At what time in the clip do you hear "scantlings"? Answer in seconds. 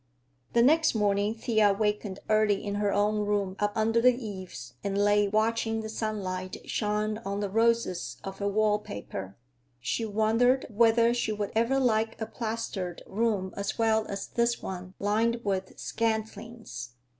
15.79-16.93